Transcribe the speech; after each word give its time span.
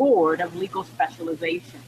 Board 0.00 0.40
of 0.40 0.56
Legal 0.56 0.82
Specialization. 0.82 1.78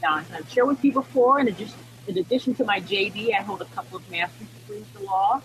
Now, 0.00 0.20
as 0.20 0.32
I've 0.32 0.48
shared 0.48 0.68
with 0.68 0.82
you 0.82 0.92
before, 0.92 1.38
in 1.38 1.48
addition, 1.48 1.78
in 2.06 2.16
addition 2.16 2.54
to 2.54 2.64
my 2.64 2.80
JD, 2.80 3.34
I 3.38 3.42
hold 3.42 3.60
a 3.60 3.66
couple 3.66 3.98
of 3.98 4.10
master's 4.10 4.48
degrees 4.48 4.86
in 4.98 5.04
law. 5.04 5.42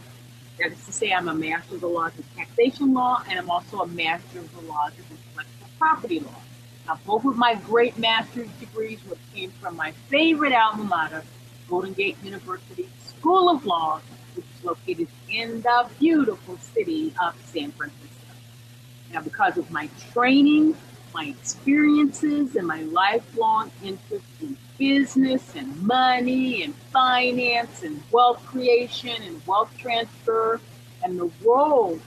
That 0.58 0.72
is 0.72 0.86
to 0.86 0.94
say, 0.94 1.12
I'm 1.12 1.28
a 1.28 1.34
master 1.34 1.76
of 1.76 1.82
the 1.82 1.90
laws 1.90 2.18
of 2.18 2.34
taxation 2.34 2.94
law, 2.94 3.22
and 3.30 3.38
I'm 3.38 3.52
also 3.52 3.82
a 3.82 3.88
master 3.88 4.40
of 4.40 4.56
the 4.56 4.62
laws 4.62 4.94
of 4.94 5.12
intellectual 5.12 5.68
property 5.78 6.22
law. 6.22 6.42
Now, 6.88 6.98
both 7.06 7.26
of 7.26 7.36
my 7.36 7.56
great 7.56 7.98
master's 7.98 8.48
degrees 8.58 9.02
were 9.10 9.18
came 9.34 9.52
from 9.52 9.76
my 9.76 9.92
favorite 10.08 10.54
alma 10.54 10.86
mater, 10.86 11.26
Golden 11.70 11.92
Gate 11.92 12.16
University 12.24 12.88
School 13.04 13.50
of 13.50 13.66
Law, 13.66 14.00
which 14.34 14.46
is 14.58 14.64
located 14.64 15.10
in 15.30 15.62
the 15.62 15.90
beautiful 16.00 16.58
city 16.74 17.14
of 17.22 17.36
San 17.48 17.74
Francisco. 17.74 18.08
Now, 19.12 19.20
because 19.20 19.58
of 19.58 19.70
my 19.72 19.90
training 20.14 20.78
my 21.16 21.26
experiences 21.26 22.56
and 22.56 22.68
my 22.68 22.82
lifelong 22.82 23.72
interest 23.82 24.26
in 24.42 24.58
business 24.78 25.56
and 25.56 25.82
money 25.82 26.64
and 26.64 26.76
finance 26.92 27.84
and 27.84 28.04
wealth 28.12 28.46
creation 28.46 29.24
and 29.24 29.42
wealth 29.48 29.72
transfer 29.78 30.60
and 31.04 31.18
the 31.18 31.32
role 31.44 31.98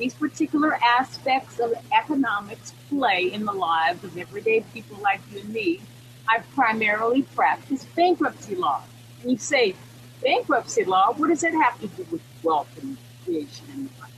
these 0.00 0.14
particular 0.14 0.78
aspects 0.98 1.58
of 1.58 1.74
economics 1.92 2.72
play 2.88 3.30
in 3.32 3.44
the 3.44 3.52
lives 3.52 4.02
of 4.02 4.16
everyday 4.16 4.62
people 4.72 4.96
like 5.02 5.20
you 5.30 5.40
and 5.40 5.50
me, 5.50 5.80
I 6.26 6.38
primarily 6.54 7.22
practice 7.22 7.84
bankruptcy 7.84 8.54
law. 8.54 8.82
And 9.20 9.32
you 9.32 9.36
say, 9.36 9.74
bankruptcy 10.22 10.84
law, 10.84 11.12
what 11.12 11.28
does 11.28 11.44
it 11.44 11.52
have 11.52 11.78
to 11.80 11.86
do 11.88 12.06
with 12.10 12.22
wealth 12.42 12.70
and 12.80 12.96
creation 13.24 13.66
and 13.74 13.90
money? 14.00 14.12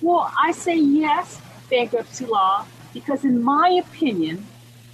Well, 0.00 0.32
I 0.36 0.50
say 0.50 0.76
yes, 0.76 1.40
bankruptcy 1.70 2.26
law 2.26 2.66
because, 2.92 3.24
in 3.24 3.42
my 3.42 3.80
opinion, 3.84 4.46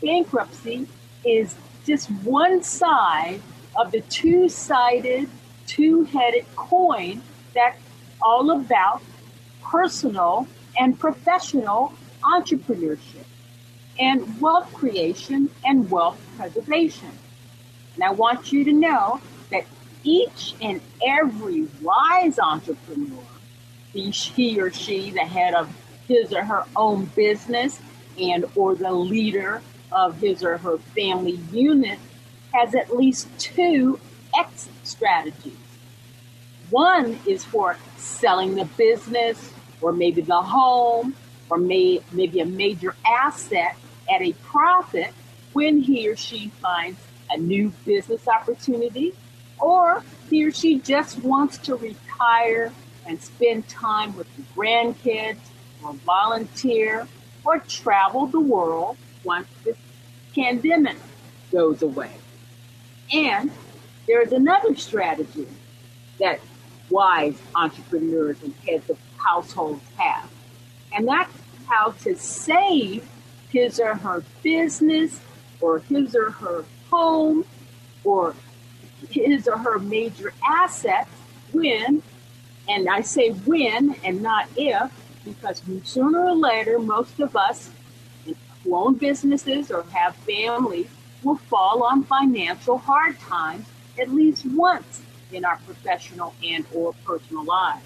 bankruptcy 0.03 0.87
is 1.25 1.57
just 1.85 2.11
one 2.23 2.63
side 2.63 3.41
of 3.77 3.93
the 3.93 4.01
two 4.03 4.49
sided, 4.49 5.29
two 5.67 6.05
headed 6.05 6.45
coin 6.57 7.23
that's 7.55 7.81
all 8.21 8.51
about 8.51 9.03
personal 9.63 10.47
and 10.79 10.99
professional 10.99 11.93
entrepreneurship 12.23 13.25
and 13.99 14.41
wealth 14.41 14.73
creation 14.73 15.51
and 15.65 15.91
wealth 15.91 16.21
preservation. 16.37 17.11
And 17.95 18.05
I 18.05 18.11
want 18.11 18.53
you 18.53 18.65
to 18.65 18.73
know 18.73 19.21
that 19.51 19.65
each 20.05 20.55
and 20.61 20.81
every 21.05 21.67
wise 21.83 22.39
entrepreneur, 22.39 23.25
be 23.93 24.11
he 24.11 24.61
or 24.61 24.71
she 24.71 25.11
the 25.11 25.21
head 25.21 25.55
of 25.55 25.69
his 26.07 26.33
or 26.33 26.45
her 26.45 26.65
own 26.77 27.07
business 27.17 27.81
and 28.21 28.45
or 28.55 28.75
the 28.75 28.93
leader 28.93 29.63
of 29.93 30.21
his 30.21 30.43
or 30.43 30.59
her 30.59 30.79
family 30.79 31.39
unit 31.53 31.99
has 32.53 32.75
at 32.75 32.95
least 32.97 33.29
two 33.39 33.99
exit 34.39 34.73
strategies. 34.85 35.57
One 36.71 37.19
is 37.27 37.45
for 37.45 37.77
selling 37.97 38.55
the 38.55 38.65
business 38.65 39.53
or 39.81 39.93
maybe 39.93 40.23
the 40.23 40.43
home 40.43 41.15
or 41.51 41.59
may, 41.59 42.01
maybe 42.13 42.41
a 42.41 42.47
major 42.47 42.95
asset 43.07 43.77
at 44.11 44.23
a 44.23 44.33
profit 44.45 45.13
when 45.53 45.81
he 45.81 46.09
or 46.09 46.17
she 46.17 46.49
finds 46.61 47.01
a 47.31 47.39
new 47.39 47.73
business 47.85 48.29
opportunity 48.29 49.15
or 49.59 50.03
he 50.29 50.45
or 50.45 50.53
she 50.53 50.79
just 50.79 51.23
wants 51.23 51.59
to 51.59 51.75
retire 51.77 52.73
and 53.07 53.21
spend 53.23 53.67
time 53.69 54.15
with 54.17 54.27
the 54.37 54.43
grandkids 54.55 55.39
or 55.83 55.95
volunteer 55.95 57.09
or 57.49 57.59
travel 57.61 58.27
the 58.27 58.39
world 58.39 58.99
once 59.25 59.49
this 59.65 59.79
pandemic 60.35 60.99
goes 61.51 61.81
away. 61.81 62.13
And 63.11 63.51
there's 64.07 64.33
another 64.33 64.77
strategy 64.77 65.47
that 66.21 66.41
wise 66.91 67.41
entrepreneurs 67.55 68.37
and 68.43 68.53
heads 68.67 68.91
of 68.91 68.99
households 69.17 69.83
have, 69.97 70.31
and 70.93 71.09
that's 71.09 71.33
how 71.67 71.93
to 72.03 72.15
save 72.17 73.09
his 73.49 73.81
or 73.81 73.95
her 73.95 74.23
business 74.43 75.19
or 75.63 75.79
his 75.79 76.15
or 76.15 76.31
her 76.33 76.67
home 76.91 77.47
or 78.05 78.35
his 79.09 79.49
or 79.49 79.57
her 79.57 79.79
major 79.79 80.35
assets 80.47 81.09
when, 81.53 82.03
and 82.69 82.91
I 82.91 83.01
say 83.01 83.31
when 83.31 83.97
and 84.05 84.21
not 84.21 84.49
if, 84.55 84.93
because 85.35 85.63
sooner 85.85 86.25
or 86.25 86.35
later, 86.35 86.79
most 86.79 87.21
of 87.21 87.37
us 87.37 87.71
who 88.25 88.75
own 88.75 88.95
businesses 88.95 89.71
or 89.71 89.85
have 89.93 90.15
families 90.17 90.89
will 91.23 91.37
fall 91.37 91.83
on 91.83 92.05
financial 92.05 92.79
hard 92.79 93.19
times 93.21 93.67
at 94.01 94.11
least 94.11 94.47
once 94.47 95.03
in 95.33 95.45
our 95.45 95.57
professional 95.67 96.35
and 96.45 96.65
or 96.75 96.93
personal 97.05 97.45
lives. 97.45 97.85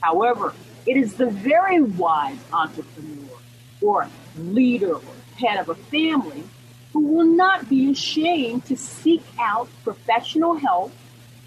However, 0.00 0.54
it 0.86 0.96
is 0.96 1.14
the 1.14 1.26
very 1.26 1.80
wise 1.80 2.38
entrepreneur 2.52 3.38
or 3.80 4.08
leader 4.38 4.94
or 4.94 5.02
head 5.38 5.58
of 5.58 5.68
a 5.68 5.74
family 5.74 6.44
who 6.92 7.00
will 7.00 7.26
not 7.26 7.68
be 7.68 7.90
ashamed 7.90 8.64
to 8.66 8.76
seek 8.76 9.22
out 9.38 9.68
professional 9.84 10.54
help 10.54 10.92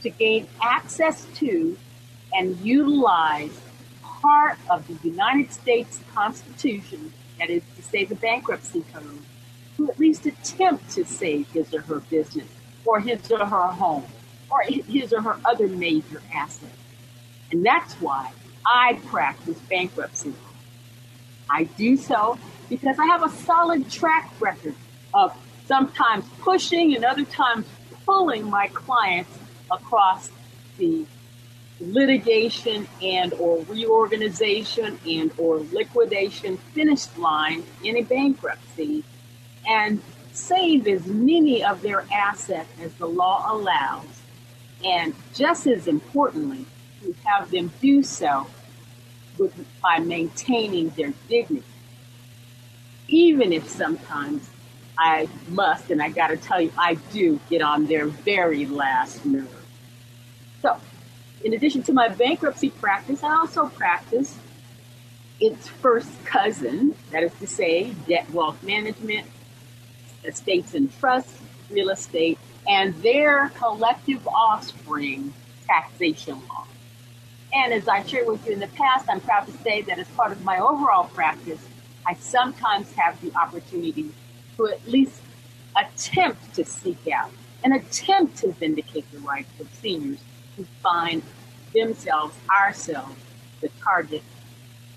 to 0.04 0.10
gain 0.10 0.48
access 0.62 1.26
to 1.36 1.78
and 2.34 2.58
utilize 2.60 3.60
part 4.22 4.58
of 4.70 4.88
the 4.88 5.08
United 5.08 5.52
States 5.52 6.00
Constitution, 6.14 7.14
that 7.40 7.50
is 7.50 7.64
to 7.76 7.82
say, 7.82 8.06
the 8.06 8.16
bankruptcy 8.16 8.84
code, 8.94 9.20
to 9.78 9.90
at 9.90 10.00
least 10.00 10.26
attempt 10.26 10.90
to 10.92 11.06
save 11.06 11.50
his 11.52 11.74
or 11.74 11.82
her 11.82 12.00
business, 12.00 12.48
or 12.86 13.00
his 13.00 13.32
or 13.32 13.46
her 13.46 13.68
home, 13.68 14.06
or 14.50 14.62
his 14.64 15.14
or 15.14 15.22
her 15.22 15.40
other 15.46 15.68
major 15.68 16.22
asset. 16.34 16.70
And 17.52 17.66
that's 17.66 17.94
why 17.96 18.32
I 18.66 19.00
practice 19.08 19.58
bankruptcy 19.70 20.34
I 21.50 21.64
do 21.64 21.98
so 21.98 22.38
because 22.70 23.00
I 23.00 23.06
have 23.08 23.24
a 23.24 23.30
solid 23.30 23.90
track 23.90 24.32
record 24.40 24.76
of 25.14 25.36
sometimes 25.66 26.26
pushing 26.42 26.96
and 26.96 27.04
other 27.04 27.26
times 27.26 27.66
pulling 28.06 28.50
my 28.50 28.68
clients 28.68 29.36
across 29.72 30.30
the 30.78 31.06
litigation 31.80 32.88
and 33.02 33.34
or 33.34 33.64
reorganization 33.66 35.00
and 35.08 35.32
or 35.38 35.60
liquidation 35.72 36.58
finish 36.58 37.06
line 37.18 37.64
in 37.84 37.98
a 37.98 38.02
bankruptcy 38.02 39.04
and 39.68 40.02
save 40.34 40.88
as 40.88 41.06
many 41.08 41.64
of 41.64 41.82
their 41.82 42.06
assets 42.12 42.70
as 42.82 42.94
the 42.96 43.06
law 43.08 43.46
allows 43.52 44.22
And 44.84 45.14
just 45.34 45.68
as 45.68 45.88
importantly, 45.88 46.66
to 47.02 47.16
have 47.26 47.52
them 47.52 47.72
do 47.82 48.04
so 48.04 48.48
with, 49.38 49.54
by 49.82 50.00
maintaining 50.00 50.90
their 50.92 51.14
dignity. 51.28 51.66
Even 53.08 53.52
if 53.52 53.68
sometimes 53.68 54.50
I 54.98 55.28
must, 55.48 55.90
and 55.92 56.02
I 56.02 56.10
got 56.10 56.28
to 56.28 56.38
tell 56.38 56.62
you, 56.62 56.72
I 56.78 56.96
do 56.96 57.40
get 57.50 57.62
on 57.62 57.88
their 57.88 58.06
very 58.06 58.66
last 58.66 59.26
nerve. 59.26 59.66
So, 60.62 60.78
in 61.44 61.54
addition 61.54 61.84
to 61.84 61.94
my 61.94 62.10
bankruptcy 62.10 62.70
practice, 62.70 63.24
I 63.24 63.32
also 63.32 63.68
practice 63.68 64.38
its 65.40 65.68
first 65.68 66.12
cousin, 66.26 66.96
that 67.12 67.24
is 67.24 67.34
to 67.40 67.48
say, 67.48 67.92
debt 68.08 68.30
wealth 68.32 68.62
management, 68.62 69.28
estates 70.26 70.74
and 70.74 70.92
trusts, 71.00 71.40
real 71.70 71.90
estate, 71.90 72.38
and 72.68 72.94
their 73.02 73.50
collective 73.50 74.28
offspring, 74.28 75.34
taxation 75.66 76.36
law. 76.50 76.66
And 77.54 77.74
as 77.74 77.88
I 77.88 78.04
shared 78.04 78.28
with 78.28 78.46
you 78.46 78.54
in 78.54 78.60
the 78.60 78.68
past, 78.68 79.08
I'm 79.10 79.22
proud 79.22 79.46
to 79.48 79.54
say 79.64 79.82
that 79.84 79.98
as 79.98 80.08
part 80.10 80.32
of 80.32 80.44
my 80.44 80.60
overall 80.60 81.06
practice, 81.06 81.66
I 82.06 82.16
sometimes 82.16 82.92
have 82.94 83.20
the 83.22 83.34
opportunity 83.36 84.12
to 84.58 84.68
at 84.68 84.86
least 84.88 85.22
attempt 85.76 86.54
to 86.56 86.66
seek 86.66 87.08
out 87.08 87.32
and 87.64 87.74
attempt 87.74 88.38
to 88.40 88.52
vindicate 88.52 89.10
the 89.12 89.20
rights 89.20 89.60
of 89.60 89.74
seniors 89.76 90.20
who 90.56 90.66
find 90.82 91.22
themselves, 91.74 92.36
ourselves, 92.50 93.16
the 93.62 93.70
target 93.84 94.24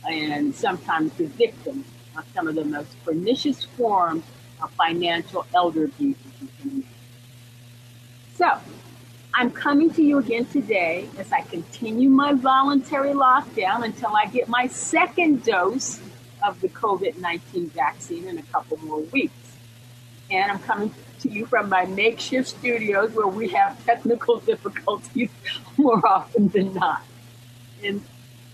and 0.08 0.54
sometimes 0.54 1.12
the 1.14 1.26
victim 1.26 1.84
of 2.16 2.24
some 2.34 2.48
of 2.48 2.54
the 2.54 2.64
most 2.64 2.88
pernicious 3.04 3.64
forms 3.64 4.24
of 4.62 4.70
financial 4.72 5.46
elder 5.54 5.84
abuse 5.84 6.16
you 6.40 6.48
can. 6.60 6.84
So, 8.34 8.58
I'm 9.34 9.50
coming 9.50 9.90
to 9.94 10.02
you 10.02 10.18
again 10.18 10.44
today 10.44 11.08
as 11.18 11.32
I 11.32 11.40
continue 11.42 12.10
my 12.10 12.34
voluntary 12.34 13.12
lockdown 13.12 13.84
until 13.84 14.14
I 14.14 14.26
get 14.26 14.48
my 14.48 14.66
second 14.66 15.44
dose 15.44 16.00
of 16.42 16.60
the 16.60 16.68
COVID 16.68 17.18
19 17.18 17.70
vaccine 17.70 18.28
in 18.28 18.38
a 18.38 18.42
couple 18.42 18.76
more 18.78 19.00
weeks. 19.00 19.32
And 20.32 20.50
I'm 20.50 20.58
coming 20.60 20.94
to 21.20 21.28
you 21.28 21.46
from 21.46 21.68
my 21.68 21.84
makeshift 21.84 22.48
studios 22.48 23.12
where 23.12 23.28
we 23.28 23.48
have 23.50 23.84
technical 23.84 24.40
difficulties 24.52 25.30
more 25.76 26.04
often 26.06 26.48
than 26.48 26.74
not. 26.74 27.02
And 27.84 28.02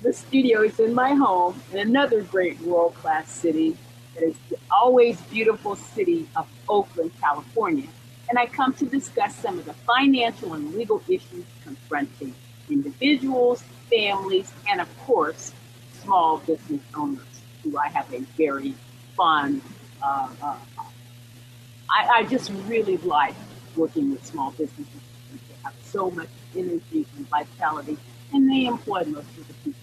the 0.02 0.12
studio 0.12 0.62
is 0.62 0.78
in 0.78 0.94
my 0.94 1.14
home 1.14 1.62
in 1.72 1.78
another 1.78 2.22
great 2.22 2.60
world 2.60 2.94
class 2.94 3.30
city 3.30 3.76
that 4.14 4.24
is 4.24 4.36
the 4.50 4.58
always 4.70 5.20
beautiful 5.22 5.76
city 5.76 6.28
of 6.36 6.46
Oakland, 6.68 7.12
California 7.20 7.88
and 8.28 8.38
I 8.38 8.46
come 8.46 8.74
to 8.74 8.86
discuss 8.86 9.34
some 9.36 9.58
of 9.58 9.64
the 9.64 9.72
financial 9.72 10.52
and 10.54 10.74
legal 10.74 11.02
issues 11.08 11.44
confronting 11.64 12.34
individuals, 12.68 13.64
families, 13.88 14.52
and 14.68 14.80
of 14.80 14.98
course, 15.06 15.52
small 16.02 16.38
business 16.38 16.82
owners, 16.94 17.24
who 17.62 17.78
I 17.78 17.88
have 17.88 18.12
a 18.12 18.20
very 18.36 18.74
fond. 19.16 19.62
Uh, 20.02 20.28
uh, 20.42 20.56
I, 21.90 22.08
I, 22.18 22.22
just 22.24 22.50
really 22.66 22.96
like 22.98 23.34
working 23.76 24.10
with 24.10 24.24
small 24.26 24.50
businesses. 24.52 24.86
They 25.32 25.54
have 25.64 25.74
so 25.82 26.10
much 26.10 26.28
energy 26.54 27.06
and 27.16 27.28
vitality, 27.28 27.96
and 28.32 28.50
they 28.50 28.66
employ 28.66 29.04
most 29.04 29.28
of 29.38 29.48
the 29.48 29.54
people. 29.54 29.80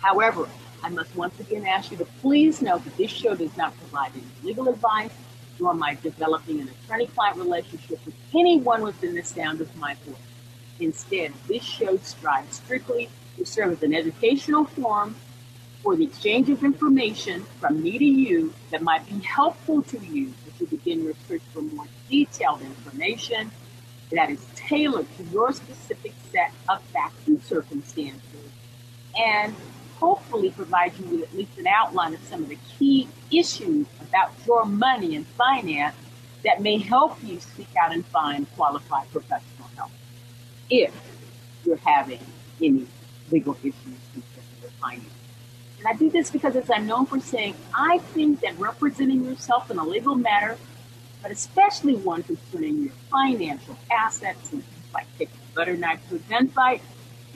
However, 0.00 0.48
I 0.82 0.90
must 0.90 1.14
once 1.16 1.38
again 1.40 1.66
ask 1.66 1.90
you 1.90 1.96
to 1.96 2.04
please 2.20 2.60
note 2.60 2.84
that 2.84 2.96
this 2.96 3.10
show 3.10 3.34
does 3.34 3.56
not 3.56 3.76
provide 3.78 4.12
any 4.14 4.24
legal 4.42 4.68
advice 4.68 5.12
nor 5.58 5.70
am 5.70 5.82
I 5.82 5.96
developing 6.02 6.60
an 6.60 6.68
attorney 6.68 7.06
client 7.06 7.38
relationship 7.38 8.04
with 8.04 8.14
anyone 8.34 8.82
within 8.82 9.14
the 9.14 9.22
sound 9.22 9.60
of 9.60 9.74
my 9.76 9.94
voice. 10.06 10.16
Instead, 10.80 11.32
this 11.46 11.62
show 11.62 11.96
strives 11.98 12.56
strictly 12.56 13.08
to 13.36 13.44
serve 13.44 13.72
as 13.72 13.82
an 13.82 13.94
educational 13.94 14.64
forum 14.64 15.16
for 15.84 15.94
the 15.94 16.04
exchange 16.04 16.48
of 16.48 16.64
information 16.64 17.44
from 17.60 17.82
me 17.82 17.98
to 17.98 18.04
you 18.04 18.54
that 18.70 18.82
might 18.82 19.06
be 19.06 19.18
helpful 19.20 19.82
to 19.82 19.98
you 19.98 20.32
as 20.48 20.58
you 20.58 20.66
begin 20.66 21.04
your 21.04 21.12
search 21.28 21.42
for 21.52 21.60
more 21.60 21.84
detailed 22.08 22.62
information 22.62 23.50
that 24.10 24.30
is 24.30 24.44
tailored 24.56 25.06
to 25.18 25.24
your 25.24 25.52
specific 25.52 26.14
set 26.32 26.52
of 26.70 26.80
facts 26.84 27.26
and 27.26 27.42
circumstances 27.42 28.50
and 29.18 29.54
hopefully 29.96 30.50
provide 30.50 30.98
you 30.98 31.04
with 31.06 31.22
at 31.22 31.34
least 31.34 31.58
an 31.58 31.66
outline 31.66 32.14
of 32.14 32.22
some 32.24 32.42
of 32.42 32.48
the 32.48 32.58
key 32.78 33.06
issues 33.30 33.86
about 34.00 34.32
your 34.46 34.64
money 34.64 35.14
and 35.14 35.26
finance 35.26 35.96
that 36.44 36.62
may 36.62 36.78
help 36.78 37.22
you 37.22 37.38
seek 37.40 37.68
out 37.76 37.92
and 37.92 38.06
find 38.06 38.46
qualified 38.56 39.10
professional 39.12 39.68
help 39.76 39.90
if 40.70 40.94
you're 41.64 41.76
having 41.76 42.20
any 42.62 42.86
legal 43.30 43.54
issues 43.62 43.74
concerning 44.12 44.60
your 44.62 44.70
finance. 44.80 45.13
And 45.84 45.94
I 45.94 45.98
do 45.98 46.10
this 46.10 46.30
because, 46.30 46.56
as 46.56 46.70
I'm 46.70 46.86
known 46.86 47.06
for 47.06 47.20
saying, 47.20 47.54
I 47.74 47.98
think 47.98 48.40
that 48.40 48.58
representing 48.58 49.24
yourself 49.24 49.70
in 49.70 49.78
a 49.78 49.84
legal 49.84 50.14
matter, 50.14 50.56
but 51.22 51.30
especially 51.30 51.94
one 51.94 52.22
concerning 52.22 52.84
your 52.84 52.92
financial 53.10 53.76
assets, 53.90 54.52
and 54.52 54.62
like 54.94 55.06
taking 55.18 55.36
a 55.52 55.54
butter 55.54 55.76
knife 55.76 56.00
to 56.08 56.16
a 56.16 56.18
gunfight, 56.20 56.80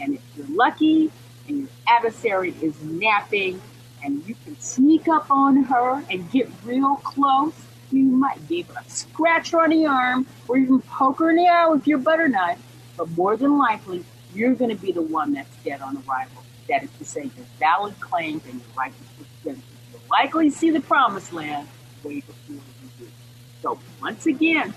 and 0.00 0.14
if 0.14 0.22
you're 0.36 0.46
lucky, 0.56 1.10
and 1.48 1.58
your 1.60 1.68
adversary 1.86 2.54
is 2.62 2.80
napping 2.82 3.60
and 4.04 4.24
you 4.26 4.34
can 4.44 4.58
sneak 4.60 5.08
up 5.08 5.30
on 5.30 5.64
her 5.64 6.04
and 6.10 6.30
get 6.30 6.48
real 6.64 6.96
close, 6.96 7.54
you 7.90 8.04
might 8.04 8.46
be 8.48 8.60
able 8.60 8.74
to 8.74 8.90
scratch 8.90 9.50
her 9.50 9.62
on 9.62 9.70
the 9.70 9.86
arm 9.86 10.26
or 10.46 10.56
even 10.56 10.80
poke 10.82 11.18
her 11.18 11.30
in 11.30 11.36
the 11.36 11.48
eye 11.48 11.68
with 11.68 11.86
your 11.86 11.98
butter 11.98 12.28
knife. 12.28 12.60
But 12.96 13.10
more 13.10 13.36
than 13.36 13.58
likely, 13.58 14.04
you're 14.34 14.54
going 14.54 14.70
to 14.70 14.80
be 14.80 14.92
the 14.92 15.02
one 15.02 15.32
that's 15.32 15.56
dead 15.64 15.80
on 15.80 15.96
arrival. 16.06 16.44
That 16.68 16.84
is 16.84 16.90
to 16.98 17.04
say, 17.04 17.22
your 17.22 17.46
valid 17.58 17.98
claims 18.00 18.42
and 18.44 18.54
your 18.54 18.68
righteous 18.76 18.98
defense. 19.18 19.64
You'll 19.90 20.02
likely 20.10 20.50
see 20.50 20.70
the 20.70 20.80
promised 20.80 21.32
land 21.32 21.68
way 22.04 22.20
before 22.20 22.34
you 22.48 22.60
do. 22.98 23.08
So, 23.62 23.78
once 24.00 24.26
again, 24.26 24.74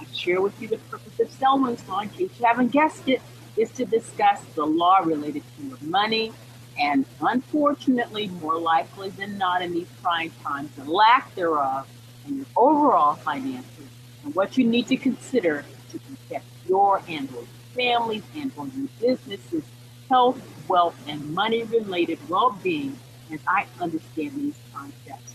I 0.00 0.04
share 0.12 0.40
with 0.40 0.60
you 0.60 0.68
the 0.68 0.78
purpose 0.78 1.20
of 1.20 1.30
Selwyn's 1.30 1.86
Law 1.88 2.00
in 2.00 2.08
case 2.08 2.30
you 2.38 2.46
haven't 2.46 2.72
guessed 2.72 3.08
it 3.08 3.20
is 3.56 3.70
to 3.72 3.84
discuss 3.84 4.42
the 4.54 4.64
law 4.64 4.98
related 4.98 5.42
to 5.58 5.66
your 5.66 5.78
money, 5.82 6.32
and 6.78 7.04
unfortunately, 7.20 8.28
more 8.28 8.58
likely 8.58 9.10
than 9.10 9.36
not 9.36 9.60
in 9.60 9.72
these 9.72 9.88
trying 10.00 10.30
times, 10.42 10.70
the 10.76 10.90
lack 10.90 11.34
thereof, 11.34 11.86
and 12.26 12.36
your 12.38 12.46
overall 12.56 13.14
finances, 13.16 13.88
and 14.24 14.34
what 14.34 14.56
you 14.56 14.64
need 14.64 14.86
to 14.86 14.96
consider 14.96 15.64
to 15.90 15.98
protect 15.98 16.46
your 16.66 17.02
and 17.08 17.30
your 17.30 17.44
families 17.74 18.22
and 18.34 18.50
or 18.56 18.66
your 18.68 18.88
businesses' 19.00 19.64
health, 20.10 20.42
wealth, 20.68 20.96
and 21.06 21.32
money 21.32 21.62
related 21.62 22.18
well 22.28 22.58
being 22.62 22.98
as 23.32 23.40
I 23.46 23.64
understand 23.80 24.32
these 24.34 24.58
concepts 24.74 25.34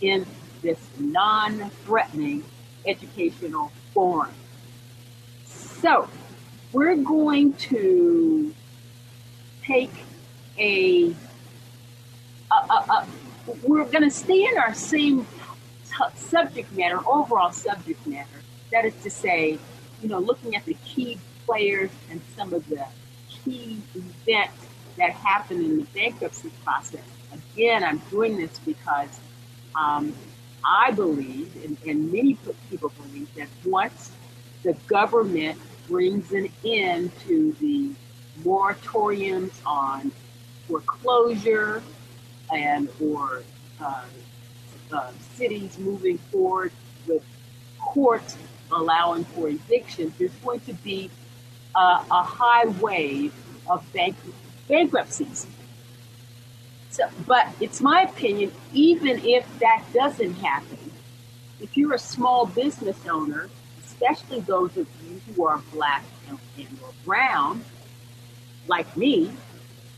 in 0.00 0.26
this 0.62 0.78
non 0.98 1.70
threatening 1.84 2.44
educational 2.84 3.72
forum. 3.94 4.34
So, 5.46 6.08
we're 6.72 6.96
going 6.96 7.52
to 7.54 8.52
take 9.62 9.92
a, 10.58 11.14
a, 12.50 12.54
a, 12.54 12.74
a 12.74 13.06
we're 13.62 13.84
going 13.84 14.02
to 14.02 14.10
stay 14.10 14.44
in 14.44 14.58
our 14.58 14.74
same 14.74 15.24
t- 15.24 16.16
subject 16.16 16.72
matter, 16.72 16.98
overall 17.06 17.52
subject 17.52 18.04
matter. 18.06 18.28
That 18.72 18.84
is 18.84 18.94
to 19.04 19.10
say, 19.10 19.58
you 20.02 20.08
know, 20.08 20.18
looking 20.18 20.56
at 20.56 20.64
the 20.64 20.76
key 20.84 21.18
players 21.46 21.90
and 22.10 22.20
some 22.36 22.52
of 22.52 22.68
the 22.68 22.84
key 23.46 23.80
events 23.94 24.66
that 24.98 25.10
happen 25.12 25.64
in 25.64 25.78
the 25.78 25.84
bankruptcy 25.94 26.50
process. 26.64 27.04
Again, 27.32 27.84
I'm 27.84 27.98
doing 28.10 28.36
this 28.36 28.58
because 28.58 29.20
um, 29.74 30.14
I 30.64 30.90
believe, 30.90 31.54
and, 31.64 31.76
and 31.86 32.12
many 32.12 32.38
people 32.68 32.92
believe, 33.00 33.32
that 33.36 33.48
once 33.64 34.10
the 34.62 34.72
government 34.88 35.60
brings 35.86 36.32
an 36.32 36.50
end 36.64 37.12
to 37.26 37.52
the 37.60 37.92
moratoriums 38.42 39.52
on 39.64 40.10
foreclosure 40.66 41.82
and 42.52 42.88
or 43.00 43.42
uh, 43.80 44.04
uh, 44.92 45.10
cities 45.34 45.78
moving 45.78 46.18
forward 46.18 46.72
with 47.06 47.22
courts 47.78 48.36
allowing 48.72 49.24
for 49.24 49.48
evictions, 49.48 50.12
there's 50.18 50.34
going 50.36 50.60
to 50.60 50.74
be 50.74 51.10
a 51.76 52.22
high 52.22 52.66
wave 52.80 53.34
of 53.68 53.90
bank- 53.92 54.16
bankruptcies. 54.68 55.46
So, 56.90 57.04
but 57.26 57.48
it's 57.60 57.80
my 57.80 58.02
opinion, 58.02 58.52
even 58.72 59.20
if 59.24 59.46
that 59.58 59.84
doesn't 59.92 60.34
happen, 60.34 60.90
if 61.60 61.76
you're 61.76 61.94
a 61.94 61.98
small 61.98 62.46
business 62.46 62.98
owner 63.06 63.50
especially 63.96 64.40
those 64.40 64.76
of 64.76 64.86
you 65.02 65.20
who 65.34 65.46
are 65.46 65.58
black 65.72 66.04
and, 66.28 66.38
and 66.58 66.78
or 66.82 66.90
brown, 67.04 67.64
like 68.68 68.96
me, 68.96 69.30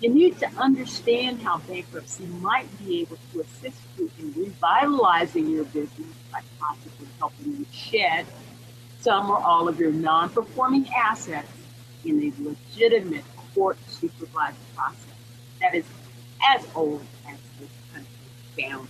you 0.00 0.08
need 0.10 0.38
to 0.38 0.46
understand 0.56 1.42
how 1.42 1.58
bankruptcy 1.58 2.24
might 2.26 2.68
be 2.78 3.00
able 3.00 3.18
to 3.32 3.40
assist 3.40 3.80
you 3.96 4.10
in 4.18 4.32
revitalizing 4.34 5.48
your 5.48 5.64
business 5.64 6.06
by 6.30 6.40
possibly 6.60 7.08
helping 7.18 7.46
you 7.46 7.66
shed 7.72 8.24
some 9.00 9.30
or 9.30 9.38
all 9.38 9.68
of 9.68 9.80
your 9.80 9.92
non 9.92 10.28
performing 10.28 10.88
assets 10.94 11.50
in 12.08 12.22
a 12.22 12.32
legitimate 12.42 13.24
court 13.54 13.78
supervised 13.88 14.56
process 14.74 15.04
that 15.60 15.74
is 15.74 15.84
as 16.48 16.66
old 16.74 17.04
as 17.28 17.38
this 17.58 17.68
country 17.92 18.08
found. 18.58 18.88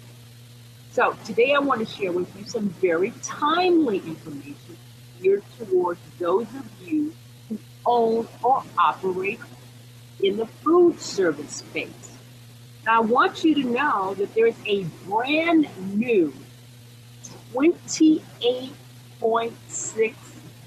So 0.93 1.17
today 1.25 1.55
I 1.55 1.59
want 1.59 1.85
to 1.87 1.95
share 1.95 2.13
with 2.13 2.35
you 2.37 2.45
some 2.45 2.69
very 2.69 3.13
timely 3.23 3.99
information 3.99 4.77
geared 5.21 5.43
towards 5.59 6.01
those 6.19 6.47
of 6.55 6.65
you 6.83 7.13
who 7.49 7.59
own 7.85 8.29
or 8.43 8.63
operate 8.79 9.41
in 10.23 10.37
the 10.37 10.47
food 10.47 11.01
service 11.01 11.57
space. 11.57 12.17
Now, 12.85 12.99
I 12.99 13.01
want 13.01 13.43
you 13.45 13.57
to 13.57 13.65
know 13.65 14.15
that 14.15 14.33
there's 14.35 14.55
a 14.67 14.85
brand 15.07 15.67
new 15.95 16.33
28.6 17.53 20.15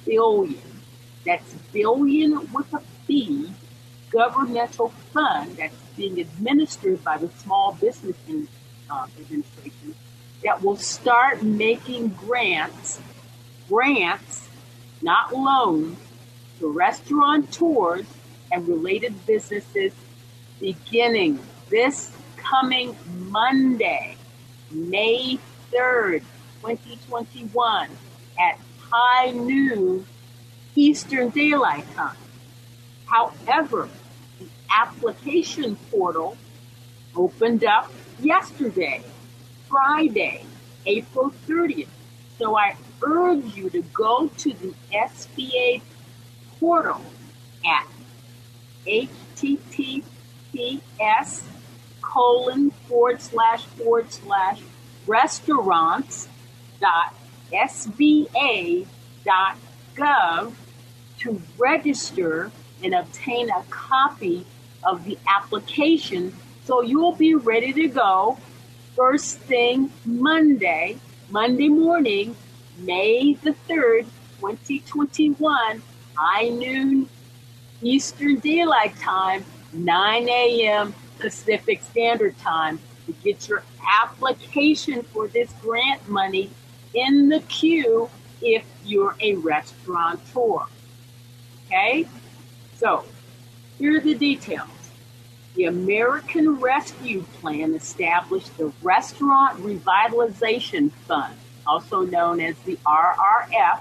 billion, 0.05 0.61
that's 1.25 1.53
billion 1.71 2.51
with 2.51 2.73
a 2.73 2.81
B, 3.07 3.51
governmental 4.11 4.89
fund 5.13 5.57
that's 5.57 5.75
being 5.95 6.19
administered 6.19 7.03
by 7.03 7.17
the 7.17 7.29
Small 7.29 7.73
Business 7.73 8.15
uh, 8.89 9.07
Administration 9.19 9.95
that 10.43 10.61
will 10.63 10.77
start 10.77 11.43
making 11.43 12.09
grants, 12.09 12.99
grants, 13.69 14.49
not 15.01 15.33
loans, 15.35 15.97
to 16.59 16.67
restaurateurs 16.67 18.05
and 18.51 18.67
related 18.67 19.25
businesses 19.25 19.93
beginning 20.59 21.39
this 21.69 22.11
coming 22.37 22.95
Monday, 23.29 24.15
May 24.69 25.39
3rd, 25.71 26.21
2021, 26.61 27.89
at 28.39 28.59
high 28.91 29.31
noon 29.31 30.05
Eastern 30.75 31.29
Daylight 31.29 31.85
Time. 31.95 32.15
However, 33.05 33.89
the 34.39 34.47
application 34.69 35.75
portal 35.89 36.37
opened 37.15 37.63
up 37.65 37.91
yesterday, 38.19 39.03
Friday, 39.69 40.45
April 40.85 41.33
30th. 41.47 41.87
So 42.37 42.57
I 42.57 42.75
urge 43.03 43.55
you 43.55 43.69
to 43.69 43.81
go 43.93 44.27
to 44.27 44.53
the 44.53 44.73
SBA 44.93 45.81
portal 46.59 47.01
at 47.65 47.87
https 48.85 50.03
colon 52.01 52.71
forward 52.71 53.21
slash 53.21 53.63
forward 53.65 54.11
slash 54.11 54.59
restaurants 55.05 56.27
dot 56.79 57.13
sba 57.51 58.85
dot 59.23 59.57
gov 59.95 60.53
to 61.21 61.41
register 61.57 62.51
and 62.83 62.93
obtain 62.93 63.49
a 63.49 63.63
copy 63.69 64.45
of 64.83 65.03
the 65.05 65.17
application 65.27 66.35
so 66.65 66.81
you'll 66.81 67.15
be 67.15 67.35
ready 67.35 67.73
to 67.73 67.87
go 67.87 68.37
first 68.95 69.39
thing 69.39 69.91
Monday, 70.05 70.97
Monday 71.29 71.69
morning, 71.69 72.35
May 72.79 73.33
the 73.35 73.55
3rd, 73.69 74.05
2021, 74.39 75.81
high 76.15 76.49
noon 76.49 77.09
Eastern 77.81 78.39
Daylight 78.39 78.95
Time, 78.97 79.43
9 79.73 80.29
a.m. 80.29 80.93
Pacific 81.19 81.81
Standard 81.83 82.37
Time 82.39 82.79
to 83.05 83.13
get 83.23 83.47
your 83.47 83.63
application 84.01 85.03
for 85.03 85.27
this 85.27 85.51
grant 85.61 86.07
money 86.07 86.49
in 86.93 87.29
the 87.29 87.39
queue 87.41 88.09
if 88.41 88.65
you're 88.83 89.15
a 89.19 89.35
restaurateur. 89.35 90.65
Okay? 91.71 92.05
So, 92.75 93.05
here 93.77 93.97
are 93.97 94.01
the 94.01 94.13
details. 94.13 94.67
The 95.55 95.65
American 95.65 96.59
Rescue 96.59 97.23
Plan 97.39 97.73
established 97.73 98.57
the 98.57 98.73
Restaurant 98.81 99.57
Revitalization 99.59 100.91
Fund, 101.07 101.33
also 101.65 102.01
known 102.01 102.41
as 102.41 102.57
the 102.59 102.77
RRF, 102.85 103.79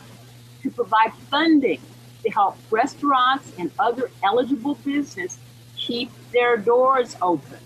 to 0.62 0.70
provide 0.70 1.12
funding 1.30 1.80
to 2.22 2.30
help 2.30 2.56
restaurants 2.70 3.52
and 3.58 3.72
other 3.78 4.10
eligible 4.22 4.76
business 4.76 5.38
keep 5.76 6.12
their 6.30 6.56
doors 6.56 7.16
open. 7.20 7.58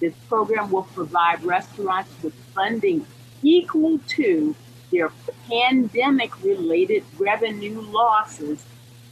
This 0.00 0.14
program 0.28 0.72
will 0.72 0.84
provide 0.94 1.44
restaurants 1.44 2.10
with 2.22 2.34
funding 2.52 3.06
equal 3.42 4.00
to 4.08 4.56
their 4.90 5.12
pandemic 5.48 6.42
related 6.42 7.04
revenue 7.18 7.80
losses 7.80 8.64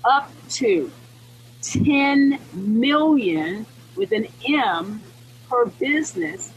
up 0.06 0.30
to 0.48 0.90
10 1.62 2.38
million 2.54 3.66
with 3.96 4.12
an 4.12 4.28
M 4.48 5.02
per 5.50 5.66
business 5.66 6.52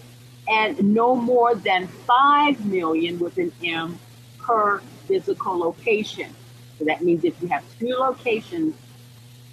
and 0.47 0.93
no 0.93 1.15
more 1.15 1.55
than 1.55 1.87
5 1.87 2.65
million 2.65 3.19
with 3.19 3.37
an 3.37 3.51
M 3.63 3.99
per 4.39 4.79
physical 5.07 5.57
location. 5.57 6.33
So 6.77 6.85
that 6.85 7.03
means 7.03 7.23
if 7.23 7.41
you 7.41 7.47
have 7.49 7.63
two 7.79 7.87
locations, 7.87 8.75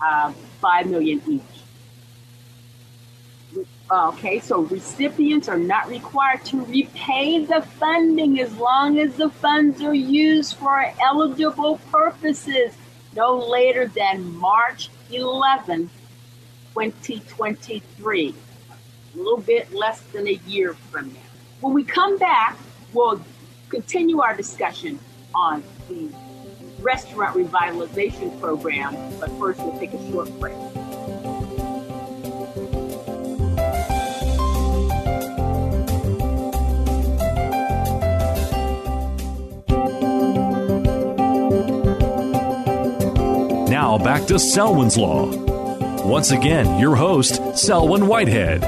uh, 0.01 0.33
5 0.61 0.87
million 0.87 1.23
each. 1.27 1.43
Okay, 3.91 4.41
so 4.41 4.63
recipients 4.63 5.49
are 5.49 5.59
not 5.59 5.89
required 5.89 6.45
to 6.47 6.65
repay 6.65 7.45
the 7.45 7.63
funding 7.63 8.41
as 8.41 8.53
long 8.57 8.99
as 8.99 9.15
the 9.17 9.31
funds 9.31 9.81
are 9.81 9.95
used 9.95 10.57
for 10.57 10.93
eligible 11.01 11.79
purposes 11.93 12.75
no 13.17 13.37
later 13.39 13.87
than 13.89 14.37
March 14.37 14.91
11, 15.11 15.91
2023. 16.75 18.35
A 19.15 19.17
little 19.17 19.39
bit 19.39 19.73
less 19.73 20.01
than 20.13 20.29
a 20.29 20.39
year 20.47 20.75
from 20.75 21.09
now. 21.09 21.21
When 21.61 21.73
we 21.73 21.83
come 21.83 22.19
back, 22.19 22.59
we'll 22.93 23.21
continue 23.71 24.21
our 24.21 24.37
discussion 24.37 24.99
on 25.35 25.63
the 25.89 26.11
restaurant 26.81 27.35
revitalization 27.37 28.39
program, 28.41 28.95
but 29.19 29.31
first 29.39 29.59
we'll 29.61 29.79
take 29.79 29.95
a 29.95 30.11
short 30.11 30.29
break. 30.39 30.55
Now 43.97 44.05
back 44.05 44.27
to 44.27 44.39
Selwyn's 44.39 44.99
Law. 44.99 45.25
Once 46.05 46.31
again, 46.31 46.79
your 46.79 46.95
host, 46.95 47.41
Selwyn 47.57 48.07
Whitehead. 48.07 48.61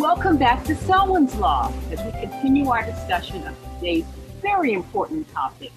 Welcome 0.00 0.38
back 0.38 0.64
to 0.64 0.74
Selwyn's 0.74 1.34
Law 1.34 1.70
as 1.92 2.02
we 2.02 2.10
continue 2.12 2.70
our 2.70 2.82
discussion 2.82 3.46
of 3.46 3.54
today's 3.74 4.06
very 4.40 4.72
important 4.72 5.30
topic 5.34 5.70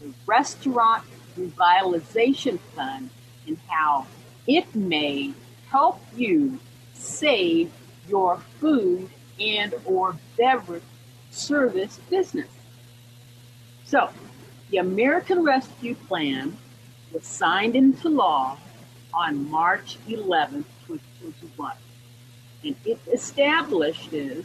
the 0.00 0.12
Restaurant 0.26 1.04
Revitalization 1.38 2.58
Fund 2.74 3.10
and 3.46 3.56
how 3.68 4.08
it 4.48 4.74
may 4.74 5.32
help 5.70 6.00
you 6.16 6.58
save 6.94 7.70
your 8.08 8.38
food 8.58 9.08
and 9.38 9.72
or 9.84 10.16
beverage 10.36 10.82
service 11.30 12.00
business. 12.10 12.48
So, 13.84 14.10
the 14.70 14.78
American 14.78 15.44
Rescue 15.44 15.94
Plan 15.94 16.56
was 17.16 17.24
signed 17.24 17.74
into 17.74 18.10
law 18.10 18.58
on 19.14 19.50
March 19.50 19.96
11, 20.06 20.66
2021. 20.86 21.72
And 22.62 22.76
it 22.84 22.98
establishes 23.10 24.44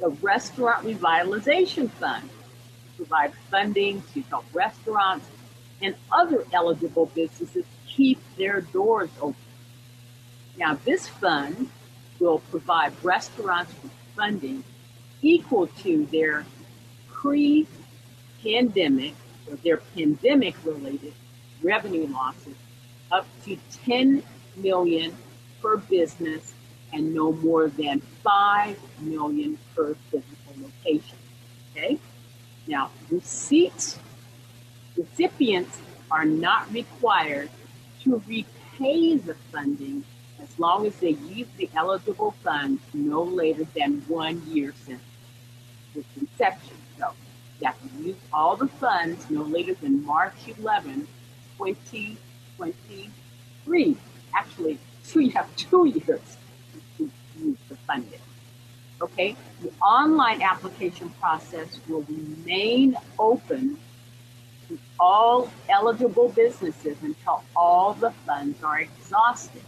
the 0.00 0.08
Restaurant 0.08 0.84
Revitalization 0.84 1.88
Fund 1.88 2.28
to 2.28 2.96
provide 2.96 3.32
funding 3.52 4.02
to 4.14 4.22
help 4.22 4.44
restaurants 4.52 5.28
and 5.80 5.94
other 6.10 6.44
eligible 6.52 7.06
businesses 7.06 7.64
keep 7.86 8.18
their 8.36 8.62
doors 8.62 9.10
open. 9.20 9.36
Now, 10.56 10.74
this 10.74 11.06
fund 11.06 11.70
will 12.18 12.40
provide 12.50 12.92
restaurants 13.04 13.72
with 13.80 13.92
funding 14.16 14.64
equal 15.22 15.68
to 15.84 16.04
their 16.06 16.44
pre 17.12 17.68
pandemic 18.42 19.14
or 19.48 19.54
their 19.54 19.76
pandemic 19.94 20.56
related 20.64 21.14
revenue 21.62 22.06
losses 22.06 22.56
up 23.10 23.26
to 23.44 23.56
10 23.84 24.22
million 24.56 25.16
per 25.60 25.76
business 25.76 26.54
and 26.92 27.14
no 27.14 27.32
more 27.32 27.68
than 27.68 28.00
5 28.00 28.78
million 29.00 29.58
per 29.74 29.94
physical 30.10 30.54
location. 30.62 31.18
Okay? 31.72 31.98
Now, 32.66 32.90
receipts, 33.10 33.98
recipients 34.96 35.80
are 36.10 36.24
not 36.24 36.72
required 36.72 37.50
to 38.02 38.22
repay 38.26 39.16
the 39.16 39.34
funding 39.52 40.04
as 40.40 40.58
long 40.58 40.86
as 40.86 40.96
they 40.96 41.10
use 41.10 41.48
the 41.56 41.68
eligible 41.74 42.32
funds 42.42 42.82
no 42.94 43.22
later 43.22 43.64
than 43.76 44.02
one 44.06 44.42
year 44.46 44.72
since 44.84 45.02
its 45.94 46.08
inception. 46.20 46.76
So, 46.98 47.12
You 47.60 47.66
have 47.66 47.80
to 47.80 48.02
use 48.02 48.16
all 48.32 48.56
the 48.56 48.68
funds 48.68 49.28
no 49.30 49.42
later 49.42 49.74
than 49.74 50.04
March 50.04 50.36
11, 50.46 51.08
2023. 51.58 53.96
Actually, 54.34 54.78
two, 55.04 55.20
you 55.20 55.30
have 55.32 55.54
two 55.56 55.84
years 55.86 56.38
to 56.96 57.10
use 57.38 57.58
the 57.68 57.76
funding. 57.86 58.20
Okay, 59.00 59.36
the 59.60 59.70
online 59.80 60.42
application 60.42 61.10
process 61.20 61.78
will 61.88 62.02
remain 62.02 62.96
open 63.18 63.78
to 64.68 64.78
all 64.98 65.50
eligible 65.68 66.30
businesses 66.30 66.96
until 67.02 67.44
all 67.54 67.94
the 67.94 68.10
funds 68.26 68.60
are 68.62 68.80
exhausted. 68.80 69.62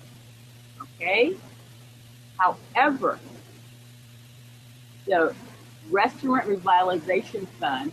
Okay? 0.83 1.37
However, 2.39 3.21
the 5.07 5.35
Restaurant 5.91 6.47
Revitalization 6.47 7.47
Fund, 7.61 7.93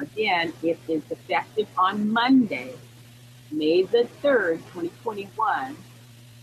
again, 0.00 0.52
it 0.62 0.78
is 0.88 1.02
effective 1.10 1.68
on 1.76 2.10
Monday, 2.10 2.72
May 3.50 3.82
the 3.82 4.08
3rd, 4.22 4.58
2021. 4.72 5.76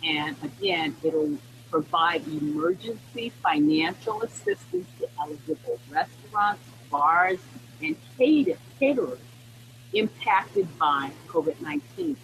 And 0.03 0.35
again, 0.43 0.95
it'll 1.03 1.37
provide 1.69 2.27
emergency 2.27 3.31
financial 3.43 4.21
assistance 4.21 4.87
to 4.99 5.07
eligible 5.19 5.79
restaurants, 5.89 6.63
bars, 6.89 7.39
and 7.81 7.95
caterers 8.17 9.19
impacted 9.93 10.67
by 10.77 11.11
COVID 11.27 11.61
19. 11.61 12.17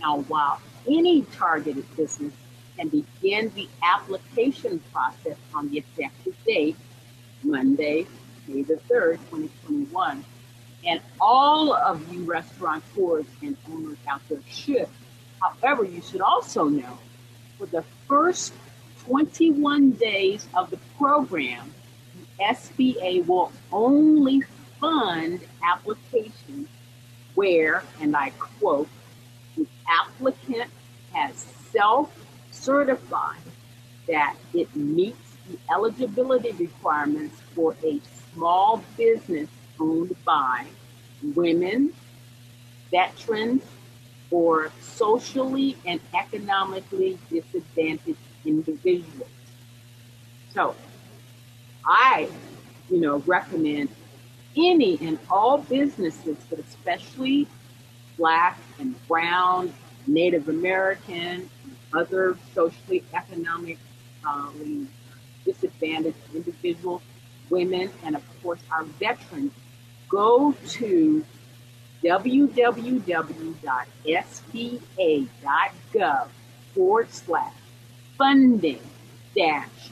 Now, 0.00 0.20
while 0.22 0.60
any 0.88 1.22
targeted 1.22 1.84
business 1.96 2.32
can 2.76 2.88
begin 2.88 3.52
the 3.54 3.68
application 3.82 4.80
process 4.92 5.36
on 5.54 5.70
the 5.70 5.78
effective 5.78 6.34
date, 6.46 6.76
Monday, 7.42 8.06
May 8.48 8.62
the 8.62 8.80
3rd, 8.90 9.18
2021, 9.30 10.24
and 10.86 11.00
all 11.20 11.74
of 11.74 12.12
you 12.12 12.24
restaurateurs 12.24 13.26
and 13.42 13.56
owners 13.70 13.98
out 14.08 14.20
there 14.28 14.40
should. 14.48 14.88
However, 15.40 15.84
you 15.84 16.02
should 16.02 16.20
also 16.20 16.64
know 16.64 16.98
for 17.58 17.66
the 17.66 17.84
first 18.08 18.52
21 19.06 19.92
days 19.92 20.46
of 20.54 20.70
the 20.70 20.78
program, 20.98 21.72
the 22.14 22.44
SBA 22.44 23.26
will 23.26 23.52
only 23.72 24.42
fund 24.80 25.40
applications 25.62 26.68
where, 27.34 27.84
and 28.00 28.16
I 28.16 28.30
quote, 28.30 28.88
the 29.56 29.66
applicant 29.88 30.70
has 31.12 31.34
self 31.70 32.10
certified 32.50 33.40
that 34.08 34.36
it 34.54 34.74
meets 34.74 35.36
the 35.48 35.58
eligibility 35.72 36.52
requirements 36.52 37.40
for 37.54 37.76
a 37.84 38.00
small 38.32 38.82
business 38.96 39.48
owned 39.80 40.14
by 40.24 40.66
women, 41.34 41.92
veterans, 42.90 43.62
or 44.30 44.70
socially 44.80 45.76
and 45.86 46.00
economically 46.14 47.18
disadvantaged 47.30 48.18
individuals. 48.44 49.28
So 50.54 50.74
I, 51.84 52.28
you 52.88 53.00
know, 53.00 53.18
recommend 53.26 53.88
any 54.56 54.98
and 55.00 55.18
all 55.30 55.58
businesses, 55.58 56.36
but 56.48 56.58
especially 56.58 57.46
black 58.16 58.58
and 58.78 58.94
brown, 59.08 59.72
Native 60.06 60.48
American, 60.48 61.48
other 61.92 62.36
socially 62.54 63.02
economically 63.14 63.78
disadvantaged 65.44 66.16
individuals, 66.34 67.02
women, 67.48 67.90
and 68.04 68.14
of 68.14 68.42
course 68.42 68.60
our 68.70 68.84
veterans, 68.84 69.52
go 70.10 70.54
to 70.68 71.24
www.sba.gov 72.04 73.38
forward 76.74 77.10
slash 77.10 77.52
funding 78.16 78.80
dash 79.36 79.90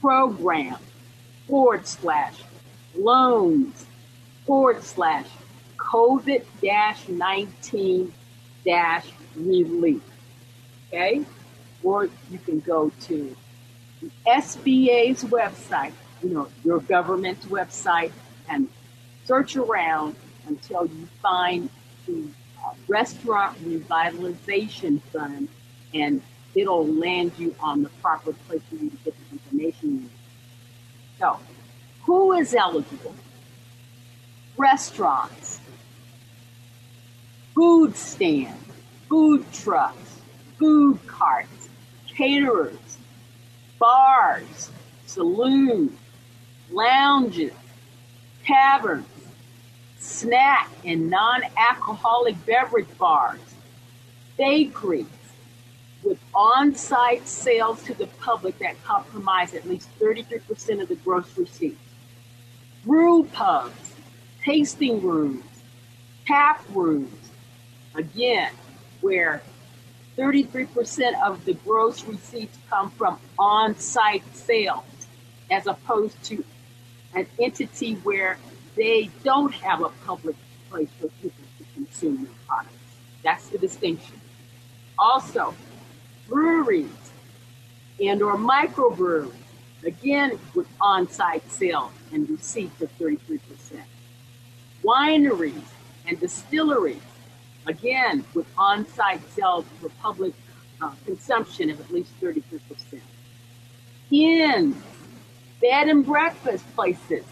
program 0.00 0.76
forward 1.46 1.86
slash 1.86 2.34
loans 2.94 3.86
forward 4.46 4.82
slash 4.82 5.26
COVID 5.76 6.44
dash 6.62 7.08
19 7.08 8.12
dash 8.64 9.06
relief. 9.34 10.02
Okay? 10.88 11.24
Or 11.82 12.08
you 12.30 12.38
can 12.38 12.60
go 12.60 12.90
to 13.02 13.36
the 14.02 14.10
SBA's 14.26 15.24
website, 15.24 15.92
you 16.22 16.30
know, 16.30 16.48
your 16.64 16.80
government's 16.80 17.46
website, 17.46 18.12
and 18.48 18.68
search 19.26 19.56
around 19.56 20.16
until 20.46 20.86
you 20.86 21.08
find 21.20 21.68
the 22.06 22.28
uh, 22.64 22.72
Restaurant 22.88 23.58
Revitalization 23.64 25.02
Fund, 25.12 25.48
and 25.92 26.22
it'll 26.54 26.86
land 26.86 27.32
you 27.36 27.54
on 27.60 27.82
the 27.82 27.88
proper 28.00 28.32
place 28.32 28.62
for 28.68 28.76
you 28.76 28.90
to 28.90 28.96
get 29.04 29.14
the 29.16 29.32
information 29.32 29.88
you 29.88 30.00
need. 30.02 30.10
So, 31.18 31.38
who 32.04 32.32
is 32.32 32.54
eligible? 32.54 33.14
restaurants, 34.56 35.60
food 37.54 37.96
stands, 37.96 38.64
food 39.08 39.44
trucks, 39.52 40.20
food 40.58 40.98
carts, 41.06 41.68
caterers, 42.08 42.98
bars, 43.78 44.70
saloons, 45.06 45.92
lounges, 46.70 47.52
taverns, 48.44 49.06
snack 50.16 50.70
and 50.84 51.10
non-alcoholic 51.10 52.44
beverage 52.46 52.88
bars, 52.98 53.40
bakeries, 54.38 55.06
with 56.02 56.18
on-site 56.34 57.26
sales 57.26 57.82
to 57.82 57.92
the 57.94 58.06
public 58.20 58.58
that 58.58 58.76
comprise 58.84 59.54
at 59.54 59.68
least 59.68 59.88
33% 59.98 60.80
of 60.80 60.88
the 60.88 60.94
gross 60.96 61.36
receipts, 61.36 61.80
brew 62.84 63.24
pubs, 63.24 63.94
tasting 64.42 65.02
rooms, 65.02 65.44
tap 66.26 66.64
rooms, 66.72 67.30
again, 67.94 68.52
where 69.00 69.42
33% 70.16 71.20
of 71.22 71.44
the 71.44 71.54
gross 71.54 72.04
receipts 72.04 72.56
come 72.70 72.90
from 72.92 73.18
on 73.38 73.76
site 73.76 74.24
sales, 74.34 74.84
as 75.50 75.66
opposed 75.66 76.22
to 76.24 76.42
an 77.14 77.26
entity 77.38 77.94
where 77.96 78.38
they 78.76 79.10
don't 79.24 79.52
have 79.54 79.82
a 79.82 79.88
public 80.06 80.36
place 80.70 80.88
for 81.00 81.08
people 81.22 81.44
to 81.58 81.64
consume 81.74 82.24
their 82.24 82.34
products. 82.46 82.74
That's 83.22 83.48
the 83.48 83.58
distinction. 83.58 84.20
Also, 84.98 85.54
breweries 86.28 86.90
and 88.00 88.22
or 88.22 88.36
microbreweries, 88.36 89.32
again 89.84 90.38
with 90.54 90.68
on-site 90.80 91.50
sale 91.50 91.92
and 92.12 92.28
receipts 92.28 92.80
of 92.82 92.90
33% 92.98 93.40
wineries 94.86 95.64
and 96.06 96.18
distilleries, 96.20 97.02
again, 97.66 98.24
with 98.34 98.46
on 98.56 98.86
site 98.86 99.20
sales 99.32 99.64
for 99.80 99.88
public 100.00 100.32
uh, 100.80 100.92
consumption 101.04 101.70
of 101.70 101.80
at 101.80 101.90
least 101.90 102.18
33%. 102.20 103.00
Inns, 104.12 104.76
bed 105.60 105.88
and 105.88 106.06
breakfast 106.06 106.64
places, 106.76 107.24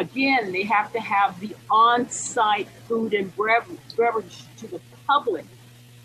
again, 0.00 0.50
they 0.50 0.64
have 0.64 0.92
to 0.92 1.00
have 1.00 1.38
the 1.40 1.54
on 1.70 2.08
site 2.08 2.68
food 2.88 3.12
and 3.12 3.30
beverage 3.36 4.42
to 4.56 4.66
the 4.66 4.80
public 5.06 5.44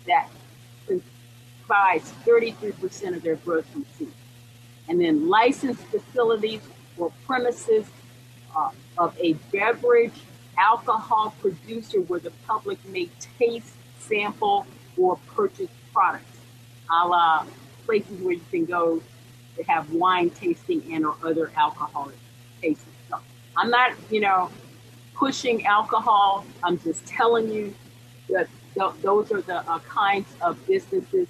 that 0.06 0.28
comprise 0.86 2.12
33% 2.24 3.16
of 3.16 3.22
their 3.22 3.36
gross 3.36 3.64
receipts. 3.74 4.12
And 4.88 5.00
then 5.00 5.28
licensed 5.28 5.82
facilities 5.86 6.60
or 6.98 7.10
premises 7.26 7.86
uh, 8.54 8.70
of 8.98 9.16
a 9.18 9.32
beverage 9.50 10.20
alcohol 10.58 11.34
producer 11.40 12.00
where 12.02 12.20
the 12.20 12.32
public 12.46 12.78
may 12.86 13.08
taste, 13.38 13.74
sample, 13.98 14.66
or 14.96 15.18
purchase 15.34 15.70
products, 15.92 16.38
a 16.90 17.08
la 17.08 17.46
places 17.84 18.20
where 18.20 18.34
you 18.34 18.44
can 18.50 18.64
go 18.64 19.02
to 19.56 19.62
have 19.64 19.90
wine 19.92 20.28
tasting 20.30 20.82
and 20.92 21.06
or 21.06 21.16
other 21.24 21.50
alcoholic 21.56 22.16
tasting. 22.60 22.95
I'm 23.56 23.70
not, 23.70 23.92
you 24.10 24.20
know, 24.20 24.50
pushing 25.14 25.66
alcohol. 25.66 26.44
I'm 26.62 26.78
just 26.78 27.06
telling 27.06 27.50
you 27.50 27.74
that 28.28 28.48
th- 28.74 28.92
those 29.02 29.32
are 29.32 29.40
the 29.40 29.68
uh, 29.70 29.78
kinds 29.80 30.28
of 30.42 30.64
businesses 30.66 31.28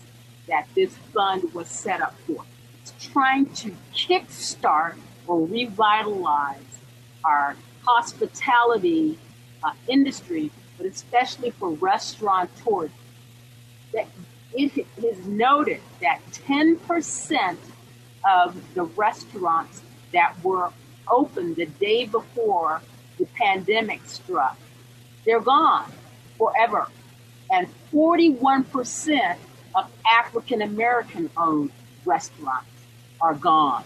that 0.49 0.67
this 0.75 0.97
fund 1.15 1.53
was 1.55 1.69
set 1.69 2.01
up 2.01 2.15
for. 2.27 2.45
It's 2.83 2.93
trying 3.13 3.47
to 3.47 3.75
kickstart 3.95 4.97
or 5.27 5.47
revitalize 5.47 6.61
our 7.25 7.57
hospitality 7.85 9.19
uh, 9.63 9.73
industry, 9.89 10.51
but 10.79 10.87
especially 10.87 11.51
for 11.51 11.71
restaurateurs, 11.71 12.91
that 13.93 14.09
it 14.53 14.87
is 15.03 15.27
noted 15.27 15.81
that 16.01 16.21
10% 16.33 17.57
of 18.29 18.75
the 18.75 18.85
restaurants 18.85 19.83
that 20.13 20.35
were 20.43 20.73
open 21.11 21.55
the 21.55 21.67
day 21.67 22.07
before 22.07 22.83
the 23.19 23.27
pandemic 23.27 24.01
struck, 24.07 24.59
they're 25.25 25.41
gone 25.41 25.91
forever. 26.39 26.89
And 27.51 27.69
41% 27.93 29.37
of 29.75 29.91
African 30.11 30.63
American 30.63 31.31
owned 31.37 31.71
restaurants 32.05 32.69
are 33.21 33.35
gone 33.35 33.85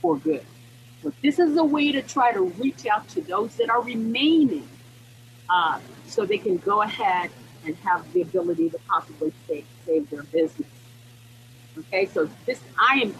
for 0.00 0.16
good. 0.18 0.44
But 1.02 1.14
this 1.22 1.38
is 1.38 1.56
a 1.56 1.64
way 1.64 1.92
to 1.92 2.02
try 2.02 2.32
to 2.32 2.42
reach 2.42 2.86
out 2.86 3.08
to 3.10 3.20
those 3.20 3.54
that 3.56 3.70
are 3.70 3.82
remaining 3.82 4.68
uh, 5.48 5.78
so 6.06 6.24
they 6.24 6.38
can 6.38 6.56
go 6.58 6.82
ahead 6.82 7.30
and 7.64 7.76
have 7.76 8.12
the 8.12 8.22
ability 8.22 8.70
to 8.70 8.78
possibly 8.88 9.32
save, 9.46 9.66
save 9.86 10.10
their 10.10 10.24
business. 10.24 10.68
Okay, 11.78 12.06
so 12.06 12.28
this, 12.46 12.60
I 12.78 13.00
am 13.00 13.14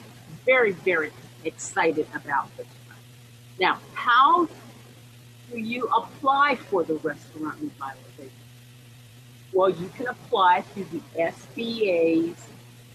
very, 0.45 0.73
very 0.73 1.13
excited 1.45 2.07
about 2.15 2.55
this. 2.57 2.67
Now, 3.59 3.81
how 3.95 4.49
do 5.51 5.59
you 5.59 5.89
apply 5.89 6.57
for 6.57 6.85
the 6.85 6.95
restaurant 6.95 7.61
revitalization? 7.61 8.31
Well, 9.53 9.71
you 9.71 9.89
can 9.89 10.07
apply 10.07 10.63
through 10.63 10.87
the 10.93 11.03
SBA's 11.19 12.37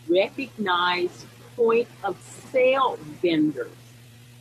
recognized 0.08 1.26
point 1.56 1.88
of 2.04 2.18
sale 2.52 2.98
vendors. 3.22 3.72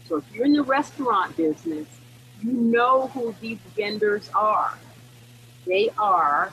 So 0.07 0.17
if 0.17 0.25
you're 0.33 0.45
in 0.45 0.53
the 0.53 0.63
restaurant 0.63 1.37
business, 1.37 1.89
you 2.43 2.53
know 2.53 3.09
who 3.09 3.35
these 3.41 3.59
vendors 3.77 4.31
are. 4.35 4.77
They 5.67 5.91
are 5.99 6.53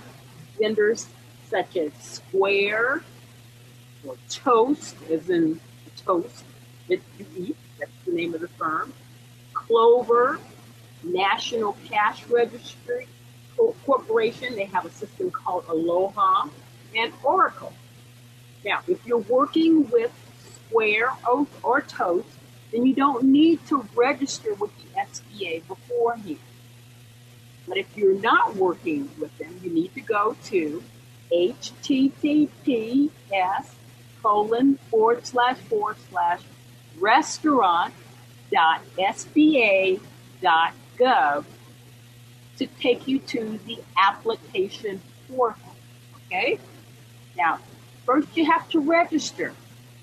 vendors 0.59 1.07
such 1.49 1.77
as 1.77 1.91
Square 1.99 3.03
or 4.07 4.15
Toast, 4.29 4.95
as 5.11 5.29
in 5.29 5.59
toast 6.05 6.43
that 6.87 7.01
you 7.17 7.25
eat, 7.37 7.57
that's 7.79 7.91
the 8.05 8.13
name 8.13 8.33
of 8.33 8.41
the 8.41 8.47
firm, 8.47 8.93
Clover, 9.69 10.39
National 11.03 11.77
Cash 11.85 12.25
Registry 12.25 13.07
Corporation, 13.85 14.55
they 14.55 14.65
have 14.65 14.85
a 14.85 14.89
system 14.89 15.29
called 15.29 15.65
Aloha, 15.69 16.47
and 16.95 17.13
Oracle. 17.23 17.73
Now, 18.65 18.79
if 18.87 19.05
you're 19.05 19.19
working 19.19 19.87
with 19.89 20.11
Square 20.67 21.11
or, 21.29 21.45
or 21.61 21.81
Toast, 21.81 22.27
then 22.71 22.85
you 22.85 22.95
don't 22.95 23.25
need 23.25 23.65
to 23.67 23.87
register 23.95 24.55
with 24.55 24.71
the 24.77 24.85
SBA 24.99 25.67
beforehand. 25.67 26.39
But 27.67 27.77
if 27.77 27.95
you're 27.95 28.19
not 28.19 28.55
working 28.55 29.09
with 29.19 29.37
them, 29.37 29.59
you 29.63 29.69
need 29.69 29.93
to 29.93 30.01
go 30.01 30.35
to 30.45 30.83
https 31.31 33.11
colon 34.21 34.77
forward 34.89 35.27
slash 35.27 35.57
forward 35.57 35.97
slash 36.09 36.41
restaurant.sba.gov 38.51 41.45
to 42.57 42.67
take 42.81 43.07
you 43.07 43.19
to 43.19 43.59
the 43.65 43.79
application 43.97 45.01
portal. 45.27 45.75
Okay? 46.25 46.59
Now, 47.37 47.59
first 48.05 48.35
you 48.35 48.45
have 48.45 48.67
to 48.69 48.79
register. 48.79 49.53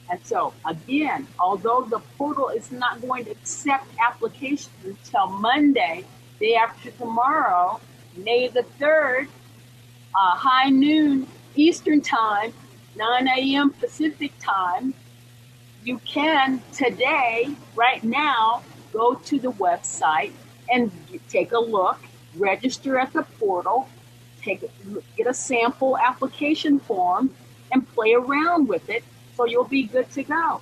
And 0.08 0.24
so, 0.24 0.54
again, 0.64 1.26
although 1.38 1.82
the 1.82 1.98
portal 2.16 2.48
is 2.48 2.70
not 2.70 3.02
going 3.02 3.24
to 3.24 3.32
accept 3.32 3.86
applications 4.00 4.70
until 4.84 5.26
Monday, 5.26 6.04
day 6.38 6.54
after 6.54 6.92
tomorrow, 6.92 7.80
May 8.16 8.48
the 8.48 8.64
3rd, 8.80 9.28
uh, 10.14 10.36
high 10.36 10.70
noon 10.70 11.26
Eastern 11.54 12.00
Time, 12.00 12.54
9 12.96 13.28
a.m. 13.28 13.70
Pacific 13.70 14.32
Time, 14.40 14.94
you 15.86 15.98
can 16.00 16.60
today, 16.72 17.48
right 17.76 18.02
now, 18.02 18.62
go 18.92 19.14
to 19.14 19.38
the 19.38 19.52
website 19.52 20.32
and 20.68 20.90
take 21.28 21.52
a 21.52 21.58
look, 21.58 21.98
register 22.36 22.98
at 22.98 23.12
the 23.12 23.22
portal, 23.38 23.88
take 24.42 24.68
get 25.16 25.28
a 25.28 25.34
sample 25.34 25.96
application 25.96 26.80
form, 26.80 27.30
and 27.70 27.88
play 27.94 28.14
around 28.14 28.66
with 28.66 28.90
it 28.90 29.04
so 29.36 29.44
you'll 29.44 29.64
be 29.64 29.84
good 29.84 30.10
to 30.10 30.24
go. 30.24 30.60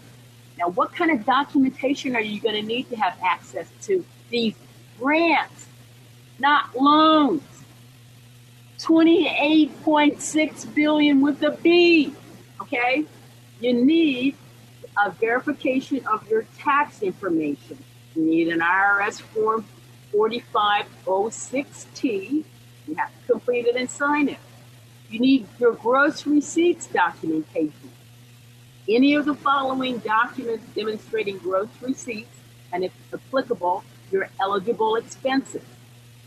Now, 0.58 0.68
what 0.68 0.94
kind 0.94 1.10
of 1.10 1.24
documentation 1.24 2.14
are 2.14 2.20
you 2.20 2.38
going 2.38 2.56
to 2.56 2.62
need 2.62 2.90
to 2.90 2.96
have 2.96 3.16
access 3.24 3.66
to 3.82 4.04
these 4.28 4.54
grants, 4.98 5.68
not 6.38 6.76
loans? 6.76 7.42
28.6 8.78 10.74
billion 10.74 11.22
with 11.22 11.42
a 11.42 11.52
B. 11.62 12.12
Okay? 12.60 13.06
You 13.60 13.72
need 13.72 14.36
a 14.96 15.10
verification 15.10 16.06
of 16.06 16.28
your 16.28 16.46
tax 16.58 17.02
information. 17.02 17.82
You 18.14 18.24
need 18.24 18.48
an 18.48 18.60
IRS 18.60 19.20
form 19.20 19.66
4506T. 20.12 22.44
You 22.86 22.94
have 22.96 23.10
to 23.10 23.32
complete 23.32 23.66
it 23.66 23.76
and 23.76 23.90
sign 23.90 24.28
it. 24.28 24.38
You 25.10 25.20
need 25.20 25.46
your 25.58 25.72
gross 25.72 26.26
receipts 26.26 26.86
documentation. 26.86 27.90
Any 28.88 29.14
of 29.14 29.24
the 29.24 29.34
following 29.34 29.98
documents 29.98 30.66
demonstrating 30.74 31.38
gross 31.38 31.68
receipts 31.80 32.36
and, 32.72 32.84
if 32.84 32.92
applicable, 33.12 33.84
your 34.10 34.28
eligible 34.40 34.96
expenses. 34.96 35.62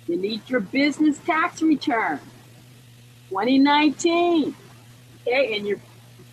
You 0.07 0.17
need 0.17 0.49
your 0.49 0.61
business 0.61 1.19
tax 1.19 1.61
return 1.61 2.19
2019. 3.29 4.55
Okay, 5.21 5.57
and 5.57 5.67
your 5.67 5.79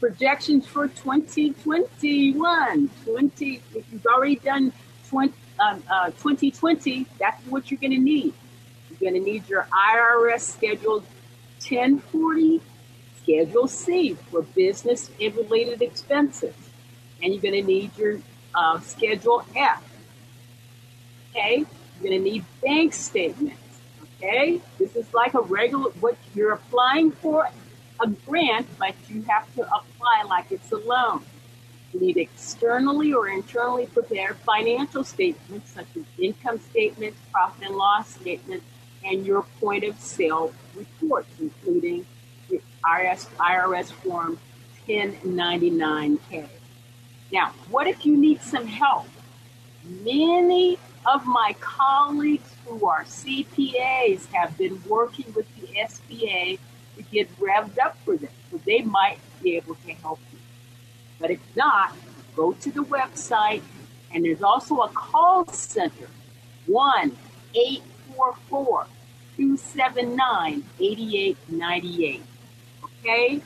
projections 0.05 0.67
for 0.67 0.87
2021. 0.87 2.91
20, 3.07 3.63
if 3.75 3.85
you've 3.91 4.05
already 4.05 4.37
done 4.37 4.71
20, 5.09 5.33
um, 5.59 5.83
uh, 5.91 6.11
2020, 6.11 7.07
that's 7.19 7.43
what 7.47 7.71
you're 7.71 7.81
going 7.81 7.91
to 7.91 7.97
need. 7.97 8.35
You're 8.91 9.11
going 9.11 9.25
to 9.25 9.31
need 9.31 9.49
your 9.49 9.67
IRS 9.73 10.41
Schedule 10.41 10.97
1040, 11.67 12.61
Schedule 13.23 13.67
C 13.67 14.13
for 14.31 14.43
business 14.43 15.11
and 15.19 15.35
related 15.37 15.81
expenses. 15.81 16.55
And 17.23 17.33
you're 17.33 17.41
going 17.41 17.55
to 17.55 17.67
need 17.67 17.97
your 17.97 18.21
uh, 18.55 18.81
Schedule 18.81 19.43
F. 19.57 19.83
Okay? 21.31 21.65
You're 21.95 22.11
going 22.11 22.23
to 22.23 22.31
need 22.31 22.45
bank 22.63 22.93
statements. 22.93 23.57
Okay? 24.19 24.61
This 24.79 24.97
is 24.97 25.15
like 25.15 25.33
a 25.33 25.41
regular, 25.41 25.93
what 25.93 26.19
you're 26.35 26.53
applying 26.53 27.11
for 27.11 27.49
a 28.05 28.09
grant, 28.27 28.67
but 28.79 28.95
you 29.09 29.23
have 29.23 29.53
to 29.55 29.63
apply 29.63 30.25
like 30.29 30.53
it's 30.53 30.71
a 30.73 30.77
loan. 30.77 31.25
You 31.93 32.01
need 32.01 32.17
externally 32.17 33.13
or 33.15 33.29
internally 33.29 33.87
prepared 33.87 34.37
financial 34.39 35.05
statements 35.05 35.73
such 35.73 35.87
as 35.97 36.03
income 36.19 36.61
statements, 36.71 37.19
profit 37.33 37.69
and 37.69 37.77
loss 37.77 38.15
statements, 38.15 38.67
and 39.05 39.25
your 39.25 39.43
point 39.61 39.85
of 39.85 39.99
sale 40.01 40.53
reports, 40.75 41.29
including 41.41 42.05
the 42.51 42.61
IRS, 42.85 43.27
IRS 43.37 43.91
Form 43.93 44.39
1099K. 44.89 46.49
Now, 47.33 47.53
what 47.71 47.87
if 47.87 48.05
you 48.05 48.17
need 48.17 48.43
some 48.43 48.67
help? 48.67 49.07
Many 50.05 50.79
of 51.07 51.27
my 51.27 51.55
colleagues 51.61 52.51
who 52.67 52.87
are 52.87 53.05
CPAs 53.05 54.27
have 54.33 54.57
been 54.59 54.83
working 54.89 55.33
with 55.35 55.47
the 55.57 55.67
SBA 55.79 56.59
to 56.97 57.03
get 57.03 57.29
revved 57.39 57.79
up 57.79 57.97
for 58.05 58.17
them. 58.17 58.31
So 58.51 58.61
they 58.65 58.83
might 58.83 59.19
be 59.43 59.57
able 59.57 59.75
to 59.75 59.93
help 59.95 60.21
you. 60.33 60.39
But 61.19 61.31
if 61.31 61.41
not, 61.57 61.95
go 62.37 62.53
to 62.53 62.71
the 62.71 62.83
website 62.83 63.63
and 64.13 64.25
there's 64.25 64.43
also 64.43 64.81
a 64.81 64.89
call 64.89 65.47
center 65.47 66.09
1 66.67 67.17
844 67.55 68.87
279 69.37 70.65
8898. 70.81 72.23
Okay? 72.85 73.43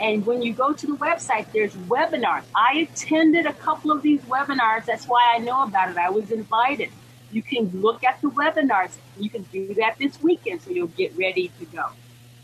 And 0.00 0.26
when 0.26 0.42
you 0.42 0.52
go 0.52 0.74
to 0.74 0.86
the 0.86 0.96
website, 0.96 1.50
there's 1.52 1.74
webinars. 1.74 2.42
I 2.54 2.86
attended 2.90 3.46
a 3.46 3.54
couple 3.54 3.90
of 3.90 4.02
these 4.02 4.20
webinars. 4.22 4.84
That's 4.84 5.06
why 5.06 5.32
I 5.34 5.38
know 5.38 5.62
about 5.62 5.90
it. 5.90 5.96
I 5.96 6.10
was 6.10 6.30
invited. 6.30 6.90
You 7.30 7.42
can 7.42 7.70
look 7.80 8.04
at 8.04 8.20
the 8.20 8.28
webinars. 8.28 8.90
You 9.18 9.30
can 9.30 9.44
do 9.44 9.72
that 9.74 9.96
this 9.98 10.22
weekend 10.22 10.60
so 10.60 10.70
you'll 10.70 10.88
get 10.88 11.16
ready 11.16 11.50
to 11.58 11.64
go. 11.66 11.86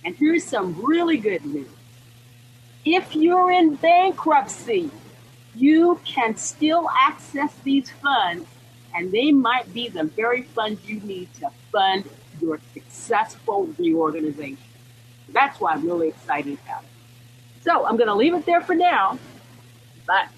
And 0.09 0.17
here's 0.17 0.43
some 0.43 0.83
really 0.83 1.19
good 1.19 1.45
news. 1.45 1.69
If 2.83 3.15
you're 3.15 3.51
in 3.51 3.75
bankruptcy, 3.75 4.91
you 5.55 6.01
can 6.03 6.35
still 6.35 6.89
access 6.99 7.53
these 7.63 7.91
funds, 7.91 8.47
and 8.95 9.13
they 9.13 9.33
might 9.33 9.71
be 9.75 9.91
the 9.91 10.05
very 10.05 10.45
funds 10.45 10.83
you 10.89 10.99
need 11.01 11.29
to 11.41 11.51
fund 11.71 12.09
your 12.41 12.59
successful 12.73 13.69
reorganization. 13.77 14.57
That's 15.29 15.61
why 15.61 15.73
I'm 15.73 15.85
really 15.85 16.09
excited 16.09 16.59
about 16.65 16.85
it. 16.85 16.89
So 17.61 17.85
I'm 17.85 17.99
going 17.99 18.09
to 18.09 18.15
leave 18.15 18.33
it 18.33 18.47
there 18.47 18.63
for 18.63 18.75
now. 18.75 19.19
But 20.07 20.29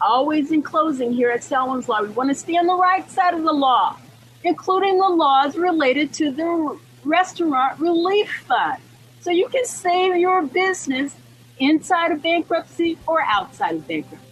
always 0.00 0.52
in 0.52 0.62
closing 0.62 1.12
here 1.12 1.28
at 1.28 1.44
Selwyn's 1.44 1.86
Law, 1.86 2.00
we 2.00 2.08
want 2.08 2.30
to 2.30 2.34
stay 2.34 2.56
on 2.56 2.66
the 2.66 2.78
right 2.78 3.10
side 3.10 3.34
of 3.34 3.42
the 3.42 3.52
law, 3.52 3.98
including 4.42 4.96
the 4.96 5.10
laws 5.10 5.54
related 5.54 6.14
to 6.14 6.30
the 6.30 6.78
Restaurant 7.04 7.78
Relief 7.78 8.30
Fund 8.48 8.80
so 9.20 9.30
you 9.30 9.48
can 9.48 9.64
save 9.64 10.16
your 10.16 10.42
business 10.42 11.14
inside 11.58 12.12
of 12.12 12.22
bankruptcy 12.22 12.98
or 13.06 13.20
outside 13.22 13.74
of 13.76 13.88
bankruptcy. 13.88 14.26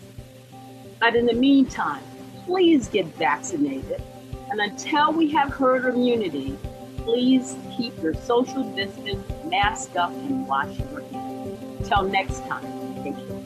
But 1.00 1.16
in 1.16 1.26
the 1.26 1.34
meantime, 1.34 2.02
please 2.44 2.88
get 2.88 3.06
vaccinated. 3.16 4.02
And 4.50 4.60
until 4.60 5.12
we 5.12 5.30
have 5.32 5.50
herd 5.52 5.84
immunity, 5.92 6.56
please 6.98 7.56
keep 7.76 8.00
your 8.02 8.14
social 8.14 8.62
distance, 8.74 9.24
mask 9.44 9.96
up, 9.96 10.10
and 10.12 10.46
wash 10.46 10.78
your 10.78 11.02
hands. 11.10 11.60
Until 11.80 12.02
next 12.04 12.40
time, 12.46 12.64
thank 13.02 13.18
you. 13.18 13.45